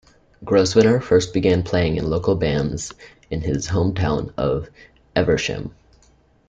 Grosvenor 0.43 0.99
first 0.99 1.31
began 1.31 1.61
playing 1.61 1.97
in 1.97 2.09
local 2.09 2.35
bands 2.35 2.91
in 3.29 3.41
his 3.41 3.67
hometown 3.67 4.33
of 4.35 4.67
Evesham. 5.15 5.75